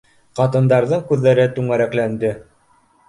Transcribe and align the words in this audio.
Ҡатындарҙың 0.37 1.03
күҙҙәре 1.11 1.47
түңәрәкләнде: 1.59 2.33